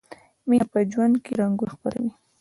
مینه 0.47 0.65
په 0.71 0.79
ژوند 0.91 1.15
کې 1.23 1.31
رنګونه 1.41 1.71
خپروي. 1.75 2.11